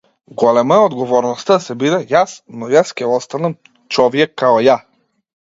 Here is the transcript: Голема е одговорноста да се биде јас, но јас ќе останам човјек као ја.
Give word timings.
Голема 0.41 0.75
е 0.77 0.85
одговорноста 0.85 1.57
да 1.59 1.65
се 1.65 1.75
биде 1.83 1.99
јас, 2.13 2.33
но 2.63 2.71
јас 2.73 2.95
ќе 3.03 3.11
останам 3.19 3.57
човјек 3.99 4.35
као 4.45 4.67
ја. 4.71 4.81